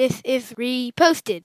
This 0.00 0.22
is 0.24 0.54
reposted. 0.54 1.42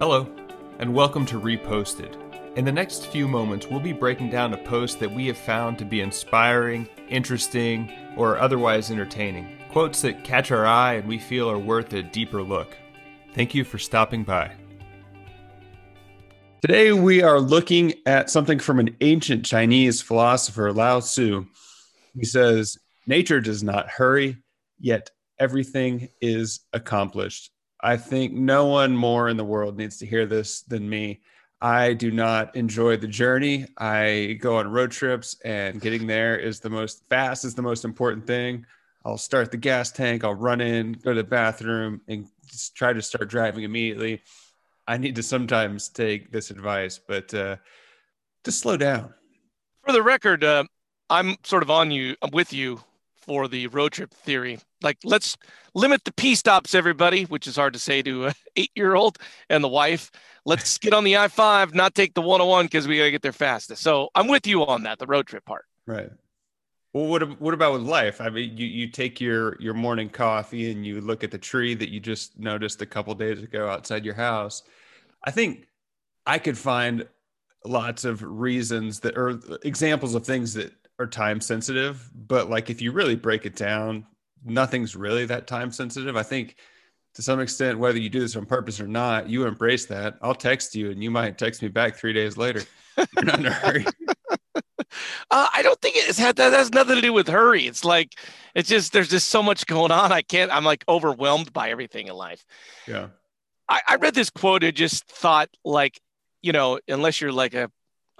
Hello, 0.00 0.26
and 0.78 0.94
welcome 0.94 1.26
to 1.26 1.38
Reposted. 1.38 2.16
In 2.56 2.64
the 2.64 2.72
next 2.72 3.08
few 3.08 3.28
moments, 3.28 3.66
we'll 3.66 3.80
be 3.80 3.92
breaking 3.92 4.30
down 4.30 4.54
a 4.54 4.64
post 4.64 4.98
that 5.00 5.12
we 5.12 5.26
have 5.26 5.36
found 5.36 5.76
to 5.76 5.84
be 5.84 6.00
inspiring, 6.00 6.88
interesting, 7.10 7.92
or 8.16 8.38
otherwise 8.38 8.90
entertaining. 8.90 9.58
Quotes 9.70 10.00
that 10.00 10.24
catch 10.24 10.50
our 10.50 10.64
eye 10.64 10.94
and 10.94 11.06
we 11.06 11.18
feel 11.18 11.50
are 11.50 11.58
worth 11.58 11.92
a 11.92 12.02
deeper 12.02 12.42
look. 12.42 12.74
Thank 13.34 13.54
you 13.54 13.62
for 13.62 13.76
stopping 13.76 14.24
by. 14.24 14.52
Today, 16.60 16.92
we 16.92 17.22
are 17.22 17.38
looking 17.38 17.94
at 18.04 18.30
something 18.30 18.58
from 18.58 18.80
an 18.80 18.96
ancient 19.00 19.44
Chinese 19.44 20.02
philosopher, 20.02 20.72
Lao 20.72 20.98
Tzu. 20.98 21.46
He 22.16 22.24
says, 22.24 22.76
Nature 23.06 23.40
does 23.40 23.62
not 23.62 23.88
hurry, 23.88 24.38
yet 24.80 25.08
everything 25.38 26.08
is 26.20 26.58
accomplished. 26.72 27.52
I 27.80 27.96
think 27.96 28.32
no 28.32 28.66
one 28.66 28.96
more 28.96 29.28
in 29.28 29.36
the 29.36 29.44
world 29.44 29.76
needs 29.76 29.98
to 29.98 30.06
hear 30.06 30.26
this 30.26 30.62
than 30.62 30.88
me. 30.88 31.20
I 31.60 31.92
do 31.92 32.10
not 32.10 32.56
enjoy 32.56 32.96
the 32.96 33.06
journey. 33.06 33.66
I 33.78 34.36
go 34.40 34.56
on 34.56 34.66
road 34.66 34.90
trips, 34.90 35.36
and 35.44 35.80
getting 35.80 36.08
there 36.08 36.36
is 36.36 36.58
the 36.58 36.70
most 36.70 37.04
fast 37.08 37.44
is 37.44 37.54
the 37.54 37.62
most 37.62 37.84
important 37.84 38.26
thing. 38.26 38.66
I'll 39.04 39.16
start 39.16 39.52
the 39.52 39.58
gas 39.58 39.92
tank, 39.92 40.24
I'll 40.24 40.34
run 40.34 40.60
in, 40.60 40.94
go 40.94 41.14
to 41.14 41.22
the 41.22 41.28
bathroom, 41.28 42.00
and 42.08 42.26
just 42.46 42.74
try 42.74 42.92
to 42.92 43.00
start 43.00 43.30
driving 43.30 43.62
immediately. 43.62 44.22
I 44.88 44.96
need 44.96 45.14
to 45.16 45.22
sometimes 45.22 45.88
take 45.88 46.32
this 46.32 46.50
advice, 46.50 46.98
but 46.98 47.32
uh, 47.34 47.56
just 48.42 48.60
slow 48.60 48.78
down. 48.78 49.12
For 49.84 49.92
the 49.92 50.02
record, 50.02 50.42
uh, 50.42 50.64
I'm 51.10 51.36
sort 51.44 51.62
of 51.62 51.70
on 51.70 51.90
you, 51.90 52.16
I'm 52.22 52.30
with 52.30 52.52
you 52.54 52.80
for 53.18 53.46
the 53.46 53.66
road 53.66 53.92
trip 53.92 54.12
theory. 54.12 54.58
Like, 54.82 54.96
let's 55.04 55.36
limit 55.74 56.04
the 56.04 56.12
P 56.12 56.34
stops, 56.34 56.74
everybody, 56.74 57.24
which 57.24 57.46
is 57.46 57.56
hard 57.56 57.74
to 57.74 57.78
say 57.78 58.00
to 58.00 58.28
an 58.28 58.34
eight 58.56 58.70
year 58.74 58.94
old 58.94 59.18
and 59.50 59.62
the 59.62 59.68
wife. 59.68 60.10
Let's 60.46 60.78
get 60.78 60.94
on 60.94 61.04
the 61.04 61.18
I 61.18 61.28
5, 61.28 61.74
not 61.74 61.94
take 61.94 62.14
the 62.14 62.22
101 62.22 62.64
because 62.64 62.88
we 62.88 62.96
got 62.96 63.04
to 63.04 63.10
get 63.10 63.20
there 63.20 63.32
fastest. 63.32 63.82
So 63.82 64.08
I'm 64.14 64.28
with 64.28 64.46
you 64.46 64.64
on 64.64 64.84
that, 64.84 64.98
the 64.98 65.06
road 65.06 65.26
trip 65.26 65.44
part. 65.44 65.66
Right. 65.86 66.08
Well, 66.94 67.06
what, 67.06 67.38
what 67.38 67.52
about 67.52 67.74
with 67.74 67.82
life? 67.82 68.22
I 68.22 68.30
mean, 68.30 68.56
you, 68.56 68.66
you 68.66 68.88
take 68.88 69.20
your, 69.20 69.60
your 69.60 69.74
morning 69.74 70.08
coffee 70.08 70.72
and 70.72 70.86
you 70.86 71.02
look 71.02 71.22
at 71.22 71.30
the 71.30 71.38
tree 71.38 71.74
that 71.74 71.90
you 71.90 72.00
just 72.00 72.38
noticed 72.38 72.80
a 72.80 72.86
couple 72.86 73.14
days 73.14 73.42
ago 73.42 73.68
outside 73.68 74.06
your 74.06 74.14
house. 74.14 74.62
I 75.28 75.30
think 75.30 75.68
I 76.24 76.38
could 76.38 76.56
find 76.56 77.06
lots 77.62 78.06
of 78.06 78.22
reasons 78.22 79.00
that 79.00 79.18
or 79.18 79.38
examples 79.62 80.14
of 80.14 80.24
things 80.24 80.54
that 80.54 80.72
are 80.98 81.06
time 81.06 81.42
sensitive, 81.42 82.10
but 82.14 82.48
like 82.48 82.70
if 82.70 82.80
you 82.80 82.92
really 82.92 83.14
break 83.14 83.44
it 83.44 83.54
down, 83.54 84.06
nothing's 84.42 84.96
really 84.96 85.26
that 85.26 85.46
time 85.46 85.70
sensitive. 85.70 86.16
I 86.16 86.22
think 86.22 86.56
to 87.12 87.20
some 87.20 87.40
extent, 87.40 87.78
whether 87.78 87.98
you 87.98 88.08
do 88.08 88.20
this 88.20 88.36
on 88.36 88.46
purpose 88.46 88.80
or 88.80 88.88
not, 88.88 89.28
you 89.28 89.46
embrace 89.46 89.84
that. 89.84 90.16
I'll 90.22 90.34
text 90.34 90.74
you 90.74 90.90
and 90.90 91.04
you 91.04 91.10
might 91.10 91.36
text 91.36 91.60
me 91.60 91.68
back 91.68 91.96
three 91.96 92.14
days 92.14 92.38
later. 92.38 92.62
You're 92.96 93.24
not 93.26 93.38
in 93.38 93.46
a 93.46 93.52
hurry. 93.52 93.84
Uh, 95.30 95.46
I 95.52 95.60
don't 95.62 95.80
think 95.82 95.96
it's 95.98 96.18
had 96.18 96.36
that 96.36 96.54
has 96.54 96.72
nothing 96.72 96.96
to 96.96 97.02
do 97.02 97.12
with 97.12 97.28
hurry. 97.28 97.66
It's 97.66 97.84
like 97.84 98.14
it's 98.54 98.68
just 98.68 98.92
there's 98.92 99.10
just 99.10 99.28
so 99.28 99.42
much 99.42 99.66
going 99.66 99.92
on. 99.92 100.10
I 100.10 100.22
can't. 100.22 100.50
I'm 100.50 100.64
like 100.64 100.82
overwhelmed 100.88 101.52
by 101.52 101.70
everything 101.70 102.06
in 102.06 102.14
life. 102.14 102.44
Yeah. 102.86 103.08
I, 103.68 103.80
I 103.88 103.96
read 103.96 104.14
this 104.14 104.30
quote 104.30 104.64
and 104.64 104.76
just 104.76 105.04
thought 105.08 105.48
like, 105.64 106.00
you 106.42 106.52
know, 106.52 106.78
unless 106.88 107.20
you're 107.20 107.32
like 107.32 107.54
a 107.54 107.70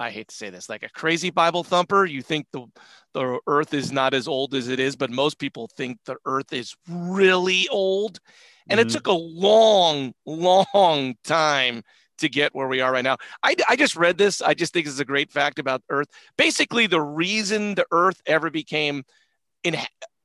I 0.01 0.11
hate 0.11 0.29
to 0.29 0.35
say 0.35 0.51
this, 0.51 0.69
like 0.69 0.85
a 0.85 0.89
crazy 0.89 1.31
Bible 1.31 1.65
thumper. 1.65 2.05
You 2.05 2.23
think 2.23 2.47
the 2.53 2.67
the 3.15 3.41
earth 3.47 3.75
is 3.75 3.91
not 3.91 4.15
as 4.15 4.29
old 4.29 4.55
as 4.55 4.69
it 4.69 4.79
is, 4.79 4.95
but 4.95 5.11
most 5.11 5.39
people 5.39 5.69
think 5.77 5.99
the 6.05 6.17
earth 6.25 6.53
is 6.53 6.77
really 6.89 7.67
old. 7.69 8.21
And 8.69 8.79
mm-hmm. 8.79 8.89
it 8.89 8.93
took 8.93 9.07
a 9.07 9.13
long, 9.13 10.13
long 10.25 11.17
time 11.25 11.83
to 12.19 12.29
get 12.29 12.55
where 12.55 12.69
we 12.69 12.81
are 12.81 12.93
right 12.93 13.05
now. 13.05 13.17
I, 13.43 13.57
I 13.69 13.77
just 13.77 13.97
read 13.97 14.19
this. 14.19 14.43
I 14.43 14.55
just 14.55 14.73
think 14.73 14.87
it's 14.87 14.99
a 14.99 15.05
great 15.05 15.33
fact 15.33 15.59
about 15.59 15.83
Earth. 15.89 16.09
Basically, 16.37 16.87
the 16.87 17.01
reason 17.01 17.75
the 17.75 17.87
Earth 17.91 18.21
ever 18.27 18.51
became 18.51 19.05
in, 19.65 19.77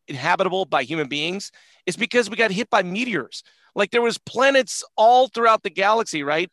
inhabitable 0.08 0.66
by 0.66 0.84
human 0.84 1.08
beings 1.08 1.52
is 1.86 1.96
because 1.96 2.30
we 2.30 2.36
got 2.36 2.52
hit 2.52 2.70
by 2.70 2.84
meteors. 2.84 3.44
Like 3.76 3.92
there 3.92 4.02
was 4.02 4.18
planets 4.18 4.84
all 4.96 5.28
throughout 5.28 5.64
the 5.64 5.70
galaxy, 5.70 6.24
right? 6.24 6.52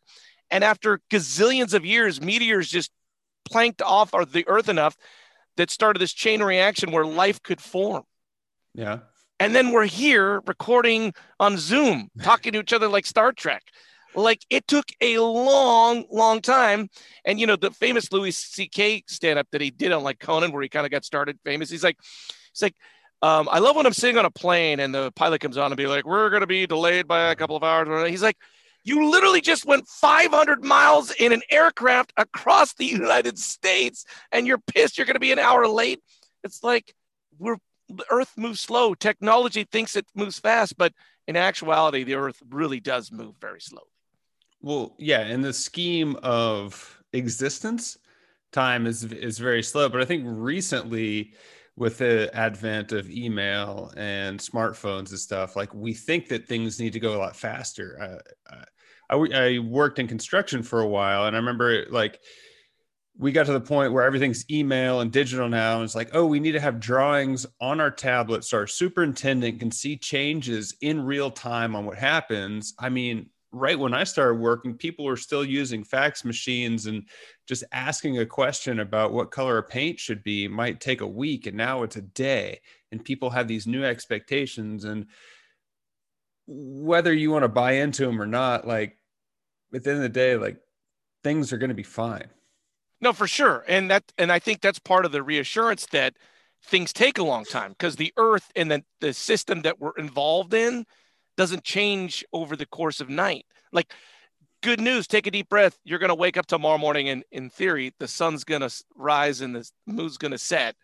And 0.49 0.63
after 0.63 0.99
gazillions 1.09 1.73
of 1.73 1.85
years, 1.85 2.21
meteors 2.21 2.69
just 2.69 2.91
planked 3.45 3.81
off 3.81 4.13
of 4.13 4.31
the 4.31 4.47
Earth 4.47 4.69
enough 4.69 4.95
that 5.57 5.69
started 5.69 5.99
this 5.99 6.13
chain 6.13 6.41
reaction 6.41 6.91
where 6.91 7.05
life 7.05 7.41
could 7.41 7.61
form. 7.61 8.03
Yeah. 8.73 8.99
And 9.39 9.55
then 9.55 9.71
we're 9.71 9.85
here 9.85 10.41
recording 10.45 11.13
on 11.39 11.57
Zoom, 11.57 12.09
talking 12.21 12.53
to 12.53 12.59
each 12.59 12.73
other 12.73 12.87
like 12.87 13.05
Star 13.05 13.31
Trek. 13.31 13.63
Like 14.13 14.41
it 14.49 14.67
took 14.67 14.85
a 14.99 15.19
long, 15.19 16.05
long 16.11 16.41
time. 16.41 16.89
And 17.25 17.39
you 17.39 17.47
know, 17.47 17.55
the 17.55 17.71
famous 17.71 18.11
Louis 18.11 18.35
C.K. 18.35 19.03
stand-up 19.07 19.47
that 19.51 19.61
he 19.61 19.71
did 19.71 19.91
on 19.91 20.03
like 20.03 20.19
Conan, 20.19 20.51
where 20.51 20.61
he 20.61 20.69
kind 20.69 20.85
of 20.85 20.91
got 20.91 21.05
started 21.05 21.39
famous. 21.45 21.69
He's 21.69 21.83
like, 21.83 21.97
he's 22.53 22.61
like, 22.61 22.75
um, 23.21 23.47
I 23.51 23.59
love 23.59 23.75
when 23.75 23.85
I'm 23.85 23.93
sitting 23.93 24.17
on 24.17 24.25
a 24.25 24.31
plane 24.31 24.79
and 24.79 24.93
the 24.93 25.11
pilot 25.11 25.41
comes 25.41 25.57
on 25.57 25.71
and 25.71 25.77
be 25.77 25.87
like, 25.87 26.05
we're 26.05 26.29
gonna 26.29 26.47
be 26.47 26.65
delayed 26.65 27.07
by 27.07 27.31
a 27.31 27.35
couple 27.35 27.55
of 27.55 27.63
hours. 27.63 28.09
He's 28.09 28.23
like, 28.23 28.37
you 28.83 29.09
literally 29.09 29.41
just 29.41 29.65
went 29.65 29.87
500 29.87 30.63
miles 30.63 31.11
in 31.11 31.31
an 31.31 31.41
aircraft 31.49 32.13
across 32.17 32.73
the 32.73 32.85
United 32.85 33.37
States 33.37 34.05
and 34.31 34.47
you're 34.47 34.57
pissed 34.57 34.97
you're 34.97 35.05
going 35.05 35.15
to 35.15 35.19
be 35.19 35.31
an 35.31 35.39
hour 35.39 35.67
late. 35.67 35.99
It's 36.43 36.63
like 36.63 36.93
we're 37.37 37.57
earth 38.09 38.31
moves 38.37 38.61
slow. 38.61 38.93
Technology 38.93 39.65
thinks 39.65 39.95
it 39.95 40.05
moves 40.15 40.39
fast, 40.39 40.77
but 40.77 40.93
in 41.27 41.35
actuality, 41.35 42.03
the 42.03 42.15
earth 42.15 42.41
really 42.49 42.79
does 42.79 43.11
move 43.11 43.35
very 43.39 43.61
slowly. 43.61 43.85
Well, 44.61 44.95
yeah, 44.97 45.25
in 45.27 45.41
the 45.41 45.53
scheme 45.53 46.15
of 46.23 47.03
existence, 47.13 47.97
time 48.51 48.85
is 48.85 49.03
is 49.03 49.39
very 49.39 49.63
slow, 49.63 49.89
but 49.89 50.01
I 50.01 50.05
think 50.05 50.23
recently 50.25 51.33
with 51.75 51.97
the 51.97 52.29
advent 52.33 52.91
of 52.91 53.09
email 53.09 53.93
and 53.95 54.39
smartphones 54.39 55.09
and 55.09 55.19
stuff, 55.19 55.55
like 55.55 55.73
we 55.73 55.93
think 55.93 56.27
that 56.27 56.47
things 56.47 56.79
need 56.79 56.93
to 56.93 56.99
go 56.99 57.15
a 57.15 57.19
lot 57.19 57.35
faster. 57.35 58.21
Uh, 58.49 58.63
I, 59.09 59.15
I 59.15 59.59
worked 59.59 59.99
in 59.99 60.07
construction 60.07 60.63
for 60.63 60.79
a 60.81 60.87
while, 60.87 61.25
and 61.25 61.35
I 61.35 61.39
remember 61.39 61.85
like 61.89 62.19
we 63.17 63.31
got 63.31 63.45
to 63.45 63.53
the 63.53 63.61
point 63.61 63.93
where 63.93 64.03
everything's 64.03 64.49
email 64.49 65.01
and 65.01 65.11
digital 65.11 65.49
now. 65.49 65.75
And 65.75 65.83
it's 65.83 65.95
like, 65.95 66.09
oh, 66.13 66.25
we 66.25 66.39
need 66.39 66.53
to 66.53 66.59
have 66.59 66.79
drawings 66.79 67.45
on 67.59 67.79
our 67.79 67.91
tablets 67.91 68.49
so 68.49 68.57
our 68.57 68.67
superintendent 68.67 69.59
can 69.59 69.69
see 69.69 69.97
changes 69.97 70.75
in 70.81 71.03
real 71.03 71.29
time 71.29 71.75
on 71.75 71.85
what 71.85 71.97
happens. 71.97 72.73
I 72.79 72.89
mean, 72.89 73.29
right 73.51 73.77
when 73.77 73.93
I 73.93 74.03
started 74.03 74.35
working, 74.35 74.75
people 74.75 75.05
were 75.05 75.17
still 75.17 75.43
using 75.43 75.83
fax 75.83 76.23
machines 76.23 76.85
and 76.85 77.07
just 77.47 77.63
asking 77.71 78.19
a 78.19 78.25
question 78.25 78.79
about 78.79 79.11
what 79.11 79.31
color 79.31 79.57
a 79.57 79.63
paint 79.63 79.99
should 79.99 80.23
be 80.23 80.47
might 80.47 80.79
take 80.79 81.01
a 81.01 81.07
week. 81.07 81.47
And 81.47 81.57
now 81.57 81.83
it's 81.83 81.97
a 81.97 82.01
day. 82.01 82.61
And 82.91 83.03
people 83.03 83.29
have 83.29 83.47
these 83.47 83.67
new 83.67 83.83
expectations. 83.83 84.85
And 84.85 85.07
whether 86.47 87.13
you 87.13 87.31
want 87.31 87.43
to 87.43 87.49
buy 87.49 87.73
into 87.73 88.05
them 88.05 88.21
or 88.21 88.27
not, 88.27 88.65
like 88.65 88.97
at 89.73 89.83
the 89.83 89.89
end 89.89 89.97
of 89.97 90.03
the 90.03 90.09
day, 90.09 90.37
like 90.37 90.57
things 91.23 91.51
are 91.51 91.57
going 91.57 91.69
to 91.69 91.75
be 91.75 91.83
fine. 91.83 92.29
No, 93.01 93.13
for 93.13 93.27
sure. 93.27 93.65
And 93.67 93.89
that, 93.91 94.11
and 94.17 94.31
I 94.31 94.39
think 94.39 94.61
that's 94.61 94.79
part 94.79 95.05
of 95.05 95.11
the 95.11 95.23
reassurance 95.23 95.87
that 95.87 96.13
things 96.63 96.93
take 96.93 97.17
a 97.17 97.23
long 97.23 97.43
time 97.43 97.71
because 97.71 97.95
the 97.95 98.13
earth 98.17 98.51
and 98.55 98.71
the, 98.71 98.83
the 98.99 99.13
system 99.13 99.63
that 99.63 99.79
we're 99.79 99.97
involved 99.97 100.53
in 100.53 100.85
doesn't 101.37 101.63
change 101.63 102.25
over 102.33 102.55
the 102.55 102.65
course 102.65 102.99
of 102.99 103.09
night. 103.09 103.45
Like, 103.71 103.93
good 104.61 104.79
news, 104.79 105.07
take 105.07 105.27
a 105.27 105.31
deep 105.31 105.49
breath. 105.49 105.77
You're 105.83 105.99
going 105.99 106.09
to 106.09 106.15
wake 106.15 106.37
up 106.37 106.45
tomorrow 106.45 106.77
morning, 106.77 107.09
and 107.09 107.23
in 107.31 107.49
theory, 107.49 107.93
the 107.99 108.07
sun's 108.07 108.43
going 108.43 108.61
to 108.61 108.83
rise 108.95 109.41
and 109.41 109.55
the 109.55 109.69
moon's 109.87 110.17
going 110.17 110.31
to 110.31 110.37
set. 110.37 110.75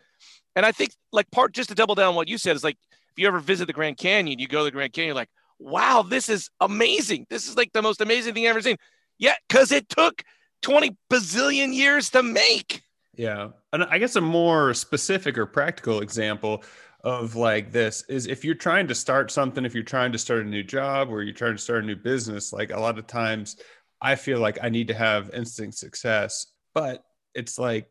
And 0.56 0.66
I 0.66 0.72
think, 0.72 0.92
like, 1.12 1.30
part 1.32 1.54
just 1.54 1.70
to 1.70 1.76
double 1.76 1.96
down 1.96 2.16
what 2.16 2.28
you 2.28 2.38
said 2.38 2.56
is 2.56 2.64
like, 2.64 2.78
if 3.12 3.22
you 3.22 3.28
ever 3.28 3.40
visit 3.40 3.66
the 3.66 3.74
Grand 3.74 3.98
Canyon, 3.98 4.40
you 4.40 4.48
go 4.48 4.60
to 4.60 4.66
the 4.66 4.72
Grand 4.72 4.94
Canyon, 4.94 5.16
like, 5.16 5.30
wow, 5.60 6.04
this 6.08 6.30
is 6.30 6.50
amazing. 6.60 7.26
This 7.30 7.48
is 7.48 7.58
like 7.58 7.74
the 7.74 7.82
most 7.82 8.02
amazing 8.02 8.34
thing 8.34 8.46
I've 8.46 8.52
ever 8.52 8.62
seen. 8.62 8.78
Yeah, 9.18 9.34
because 9.48 9.72
it 9.72 9.90
took 9.90 10.24
20 10.62 10.96
bazillion 11.12 11.74
years 11.74 12.10
to 12.12 12.24
make. 12.24 12.84
Yeah. 13.16 13.50
And 13.74 13.84
I 13.84 13.98
guess 13.98 14.16
a 14.16 14.22
more 14.22 14.74
specific 14.74 15.38
or 15.38 15.48
practical 15.48 16.02
example 16.02 16.64
of 17.08 17.38
like 17.38 17.72
this 17.72 18.04
is 18.10 18.28
if 18.28 18.44
you're 18.44 18.54
trying 18.54 18.86
to 18.86 18.94
start 18.94 19.32
something, 19.32 19.64
if 19.64 19.74
you're 19.74 19.82
trying 19.82 20.12
to 20.12 20.18
start 20.18 20.46
a 20.46 20.50
new 20.50 20.62
job 20.62 21.10
or 21.10 21.24
you're 21.24 21.34
trying 21.34 21.56
to 21.56 21.62
start 21.62 21.86
a 21.86 21.88
new 21.88 21.96
business, 21.96 22.52
like 22.52 22.72
a 22.72 22.80
lot 22.80 23.00
of 23.00 23.08
times 23.08 23.56
I 24.02 24.16
feel 24.16 24.42
like 24.42 24.60
I 24.62 24.68
need 24.68 24.90
to 24.90 24.94
have 24.94 25.34
instant 25.34 25.74
success, 25.74 26.48
but 26.74 27.06
it's 27.34 27.58
like 27.58 27.90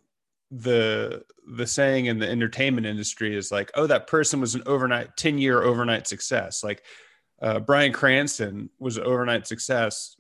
the 0.51 1.25
the 1.57 1.67
saying 1.67 2.07
in 2.07 2.19
the 2.19 2.29
entertainment 2.29 2.87
industry 2.87 3.35
is 3.35 3.51
like, 3.51 3.71
oh, 3.75 3.87
that 3.87 4.07
person 4.07 4.39
was 4.39 4.55
an 4.55 4.63
overnight 4.67 5.17
10 5.17 5.39
year 5.39 5.63
overnight 5.63 6.07
success. 6.07 6.63
Like 6.63 6.83
uh, 7.41 7.61
Bryan 7.61 7.95
Cranston 7.95 8.69
was 8.79 8.99
an 8.99 9.05
overnight 9.05 9.47
success 9.47 10.15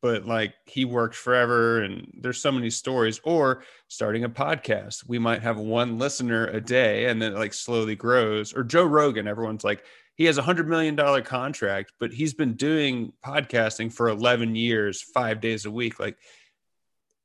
but 0.00 0.26
like 0.26 0.54
he 0.66 0.84
worked 0.84 1.14
forever 1.14 1.82
and 1.82 2.10
there's 2.20 2.40
so 2.40 2.52
many 2.52 2.70
stories 2.70 3.20
or 3.24 3.62
starting 3.88 4.24
a 4.24 4.28
podcast. 4.28 5.08
We 5.08 5.18
might 5.18 5.42
have 5.42 5.58
one 5.58 5.98
listener 5.98 6.46
a 6.46 6.60
day 6.60 7.06
and 7.06 7.20
then 7.20 7.32
it 7.32 7.38
like 7.38 7.54
slowly 7.54 7.96
grows. 7.96 8.54
Or 8.54 8.62
joe 8.62 8.84
rogan 8.84 9.26
everyone's 9.26 9.64
like 9.64 9.84
he 10.14 10.24
has 10.26 10.38
a 10.38 10.42
hundred 10.42 10.68
million 10.68 10.96
dollar 10.96 11.22
contract 11.22 11.92
but 11.98 12.12
he's 12.12 12.34
been 12.34 12.54
doing 12.54 13.12
podcasting 13.24 13.92
for 13.92 14.08
11 14.08 14.54
years 14.54 15.02
five 15.02 15.40
days 15.40 15.64
a 15.64 15.70
week. 15.70 15.98
Like 15.98 16.18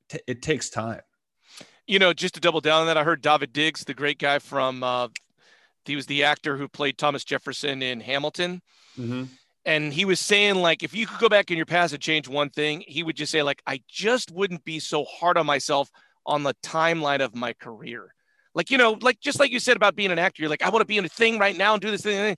t- 0.10 0.20
it 0.28 0.42
takes 0.42 0.70
time. 0.70 1.02
You 1.88 2.00
know 2.00 2.14
just 2.14 2.36
to 2.36 2.40
double 2.40 2.62
down 2.62 2.82
on 2.82 2.88
that 2.88 2.98
i 2.98 3.04
heard 3.04 3.22
Daveed 3.22 3.54
Diggs 3.54 3.84
the 3.84 3.94
great 3.94 4.18
guy 4.18 4.40
from 4.40 4.84
uh, 4.84 5.10
he 5.86 5.96
was 5.96 6.08
the 6.08 6.24
actor 6.24 6.58
who 6.58 6.68
played 6.68 6.98
thomas 6.98 7.24
jefferson 7.24 7.82
in 7.84 8.00
hamilton. 8.00 8.62
Mm-hmm 8.98 9.26
and 9.66 9.92
he 9.94 10.06
was 10.06 10.20
saying 10.20 10.56
like 10.56 10.84
if 10.84 10.94
you 10.96 11.08
could 11.08 11.20
go 11.20 11.30
back 11.30 11.52
in 11.52 11.58
your 11.58 11.66
past 11.66 11.94
and 11.94 12.02
change 12.02 12.28
one 12.28 12.50
thing 12.50 12.84
he 12.88 13.04
would 13.04 13.16
just 13.16 13.32
say 13.32 13.44
like 13.44 13.62
i 13.66 13.82
just 13.88 14.32
wouldn't 14.32 14.64
be 14.64 14.80
so 14.80 15.04
hard 15.06 15.38
on 15.38 15.46
myself 15.46 15.90
on 16.26 16.44
the 16.44 16.56
timeline 16.64 17.24
of 17.24 17.36
my 17.36 17.54
career. 17.54 18.12
Like 18.54 18.72
you 18.72 18.78
know 18.78 18.98
like 19.02 19.20
just 19.20 19.40
like 19.40 19.52
you 19.52 19.60
said 19.60 19.76
about 19.76 19.96
being 19.96 20.12
an 20.12 20.20
actor 20.20 20.42
you're 20.42 20.50
like 20.50 20.64
i 20.64 20.70
want 20.70 20.82
to 20.82 20.88
be 20.88 20.98
in 20.98 21.06
a 21.06 21.10
thing 21.10 21.38
right 21.40 21.58
now 21.58 21.74
and 21.74 21.82
do 21.82 21.92
this 21.92 22.04
thing 22.04 22.38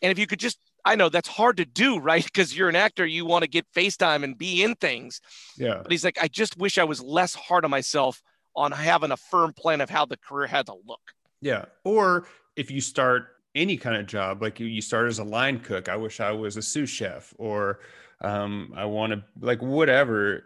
and 0.00 0.10
if 0.10 0.18
you 0.18 0.26
could 0.26 0.40
just 0.40 0.58
i 0.82 0.94
know 0.94 1.10
that's 1.10 1.28
hard 1.28 1.58
to 1.58 1.66
do 1.66 1.98
right? 2.10 2.24
Because 2.24 2.56
you're 2.56 2.70
an 2.70 2.76
actor 2.76 3.04
you 3.04 3.26
want 3.26 3.42
to 3.42 3.50
get 3.50 3.66
facetime 3.76 4.24
and 4.24 4.38
be 4.38 4.62
in 4.62 4.74
things. 4.76 5.20
Yeah. 5.58 5.80
But 5.82 5.92
he's 5.92 6.04
like 6.04 6.18
i 6.22 6.28
just 6.28 6.56
wish 6.56 6.78
i 6.78 6.84
was 6.84 7.02
less 7.02 7.34
hard 7.34 7.64
on 7.64 7.70
myself 7.70 8.22
on 8.56 8.72
having 8.72 9.10
a 9.10 9.16
firm 9.16 9.52
plan 9.52 9.80
of 9.80 9.90
how 9.90 10.06
the 10.06 10.16
career 10.16 10.46
had 10.46 10.66
to 10.66 10.74
look. 10.86 11.00
Yeah. 11.40 11.66
Or 11.84 12.26
if 12.56 12.70
you 12.70 12.80
start 12.80 13.28
any 13.54 13.76
kind 13.76 13.96
of 13.96 14.06
job 14.06 14.42
like 14.42 14.58
you, 14.58 14.66
you 14.66 14.80
start 14.80 15.08
as 15.08 15.18
a 15.18 15.24
line 15.24 15.58
cook 15.58 15.88
i 15.88 15.96
wish 15.96 16.20
i 16.20 16.30
was 16.30 16.56
a 16.56 16.62
sous 16.62 16.88
chef 16.88 17.34
or 17.38 17.80
um, 18.20 18.72
i 18.76 18.84
want 18.84 19.12
to 19.12 19.22
like 19.40 19.60
whatever 19.60 20.44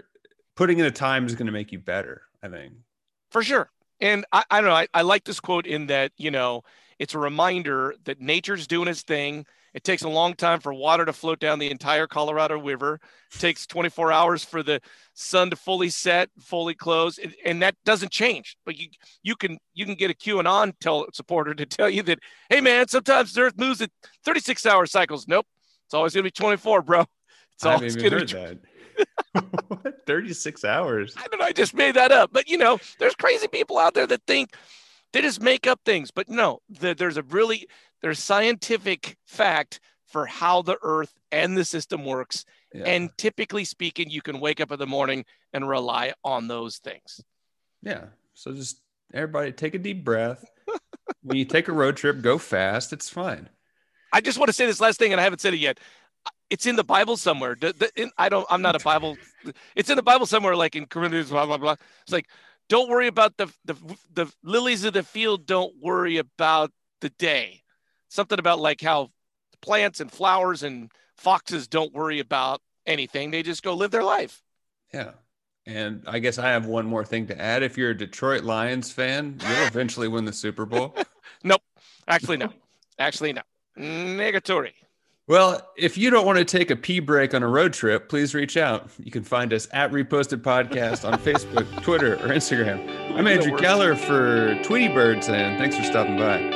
putting 0.56 0.78
in 0.78 0.84
the 0.84 0.90
time 0.90 1.26
is 1.26 1.34
going 1.34 1.46
to 1.46 1.52
make 1.52 1.72
you 1.72 1.78
better 1.78 2.22
i 2.42 2.48
think. 2.48 2.72
For 3.30 3.42
sure. 3.42 3.70
And 4.00 4.24
i, 4.32 4.44
I 4.50 4.60
don't 4.60 4.70
know 4.70 4.76
I, 4.76 4.88
I 4.94 5.02
like 5.02 5.24
this 5.24 5.40
quote 5.40 5.66
in 5.66 5.86
that 5.86 6.12
you 6.16 6.30
know 6.30 6.62
it's 6.98 7.14
a 7.14 7.18
reminder 7.18 7.94
that 8.04 8.20
nature's 8.20 8.66
doing 8.66 8.88
its 8.88 9.02
thing 9.02 9.46
it 9.76 9.84
takes 9.84 10.04
a 10.04 10.08
long 10.08 10.32
time 10.32 10.58
for 10.58 10.72
water 10.72 11.04
to 11.04 11.12
float 11.12 11.38
down 11.38 11.58
the 11.58 11.70
entire 11.70 12.06
Colorado 12.06 12.58
River. 12.58 12.98
It 13.30 13.38
takes 13.38 13.66
24 13.66 14.10
hours 14.10 14.42
for 14.42 14.62
the 14.62 14.80
sun 15.12 15.50
to 15.50 15.56
fully 15.56 15.90
set, 15.90 16.30
fully 16.40 16.74
close, 16.74 17.20
and 17.44 17.60
that 17.60 17.74
doesn't 17.84 18.10
change. 18.10 18.56
But 18.64 18.78
you 18.78 18.88
you 19.22 19.36
can 19.36 19.58
you 19.74 19.84
can 19.84 19.94
get 19.94 20.10
a 20.10 20.14
QAnon 20.14 20.72
tell 20.80 21.04
supporter 21.12 21.52
to 21.52 21.66
tell 21.66 21.90
you 21.90 22.02
that, 22.04 22.20
hey 22.48 22.62
man, 22.62 22.88
sometimes 22.88 23.34
the 23.34 23.42
Earth 23.42 23.58
moves 23.58 23.82
at 23.82 23.90
36 24.24 24.64
hour 24.64 24.86
cycles. 24.86 25.28
Nope, 25.28 25.46
it's 25.84 25.92
always 25.92 26.14
gonna 26.14 26.22
be 26.22 26.30
24, 26.30 26.80
bro. 26.80 27.04
It's 27.52 27.66
always 27.66 27.96
gonna 27.96 28.24
be. 28.24 28.32
That. 28.32 28.58
36 30.06 30.64
hours. 30.64 31.14
I 31.18 31.26
don't 31.26 31.38
know. 31.38 31.44
I 31.44 31.52
just 31.52 31.74
made 31.74 31.96
that 31.96 32.12
up. 32.12 32.30
But 32.32 32.48
you 32.48 32.56
know, 32.56 32.78
there's 32.98 33.14
crazy 33.14 33.46
people 33.46 33.76
out 33.76 33.92
there 33.92 34.06
that 34.06 34.22
think 34.26 34.54
they 35.12 35.20
just 35.20 35.42
make 35.42 35.66
up 35.66 35.80
things. 35.84 36.10
But 36.10 36.30
no, 36.30 36.60
the, 36.70 36.94
there's 36.94 37.18
a 37.18 37.22
really 37.24 37.68
there's 38.06 38.22
scientific 38.22 39.16
fact 39.26 39.80
for 40.06 40.26
how 40.26 40.62
the 40.62 40.78
earth 40.82 41.12
and 41.32 41.56
the 41.56 41.64
system 41.64 42.04
works. 42.04 42.44
Yeah. 42.72 42.84
And 42.84 43.10
typically 43.18 43.64
speaking, 43.64 44.10
you 44.10 44.22
can 44.22 44.38
wake 44.38 44.60
up 44.60 44.70
in 44.70 44.78
the 44.78 44.86
morning 44.86 45.24
and 45.52 45.68
rely 45.68 46.12
on 46.22 46.46
those 46.46 46.76
things. 46.76 47.20
Yeah. 47.82 48.04
So 48.34 48.52
just 48.52 48.80
everybody 49.12 49.50
take 49.50 49.74
a 49.74 49.80
deep 49.80 50.04
breath. 50.04 50.44
when 51.22 51.36
you 51.36 51.44
take 51.44 51.66
a 51.66 51.72
road 51.72 51.96
trip, 51.96 52.22
go 52.22 52.38
fast. 52.38 52.92
It's 52.92 53.08
fine. 53.08 53.48
I 54.12 54.20
just 54.20 54.38
want 54.38 54.50
to 54.50 54.52
say 54.52 54.66
this 54.66 54.80
last 54.80 55.00
thing, 55.00 55.10
and 55.10 55.20
I 55.20 55.24
haven't 55.24 55.40
said 55.40 55.54
it 55.54 55.58
yet. 55.58 55.80
It's 56.48 56.66
in 56.66 56.76
the 56.76 56.84
Bible 56.84 57.16
somewhere. 57.16 57.56
The, 57.60 57.72
the, 57.72 57.90
in, 58.00 58.12
I 58.18 58.28
don't. 58.28 58.46
I'm 58.48 58.62
not 58.62 58.80
a 58.80 58.84
Bible. 58.84 59.16
It's 59.74 59.90
in 59.90 59.96
the 59.96 60.02
Bible 60.04 60.26
somewhere, 60.26 60.54
like 60.54 60.76
in 60.76 60.86
Corinthians. 60.86 61.30
Blah 61.30 61.46
blah 61.46 61.56
blah. 61.56 61.74
It's 62.02 62.12
like, 62.12 62.28
don't 62.68 62.88
worry 62.88 63.08
about 63.08 63.36
the 63.36 63.52
the 63.64 63.74
the 64.14 64.32
lilies 64.44 64.84
of 64.84 64.92
the 64.92 65.02
field. 65.02 65.44
Don't 65.44 65.74
worry 65.82 66.18
about 66.18 66.70
the 67.00 67.10
day 67.10 67.64
something 68.08 68.38
about 68.38 68.60
like 68.60 68.80
how 68.80 69.10
plants 69.60 70.00
and 70.00 70.10
flowers 70.10 70.62
and 70.62 70.90
foxes 71.16 71.68
don't 71.68 71.92
worry 71.92 72.20
about 72.20 72.60
anything. 72.86 73.30
They 73.30 73.42
just 73.42 73.62
go 73.62 73.74
live 73.74 73.90
their 73.90 74.04
life. 74.04 74.42
Yeah. 74.92 75.12
And 75.66 76.04
I 76.06 76.20
guess 76.20 76.38
I 76.38 76.50
have 76.50 76.66
one 76.66 76.86
more 76.86 77.04
thing 77.04 77.26
to 77.26 77.40
add. 77.40 77.62
If 77.62 77.76
you're 77.76 77.90
a 77.90 77.96
Detroit 77.96 78.44
Lions 78.44 78.92
fan, 78.92 79.38
you'll 79.40 79.66
eventually 79.66 80.08
win 80.08 80.24
the 80.24 80.32
Super 80.32 80.64
Bowl. 80.64 80.94
nope. 81.44 81.62
Actually, 82.06 82.36
no. 82.36 82.52
Actually, 82.98 83.32
no. 83.32 83.42
Negatory. 83.76 84.72
Well, 85.28 85.68
if 85.76 85.98
you 85.98 86.10
don't 86.10 86.24
want 86.24 86.38
to 86.38 86.44
take 86.44 86.70
a 86.70 86.76
pee 86.76 87.00
break 87.00 87.34
on 87.34 87.42
a 87.42 87.48
road 87.48 87.72
trip, 87.72 88.08
please 88.08 88.32
reach 88.32 88.56
out. 88.56 88.88
You 89.02 89.10
can 89.10 89.24
find 89.24 89.52
us 89.52 89.66
at 89.72 89.90
Reposted 89.90 90.40
Podcast 90.42 91.04
on 91.04 91.18
Facebook, 91.18 91.82
Twitter, 91.82 92.14
or 92.14 92.28
Instagram. 92.28 93.18
I'm 93.18 93.26
Andrew 93.26 93.58
Keller 93.58 93.96
for 93.96 94.54
Tweety 94.62 94.86
Birds, 94.86 95.28
and 95.28 95.58
thanks 95.58 95.76
for 95.76 95.82
stopping 95.82 96.16
by. 96.16 96.55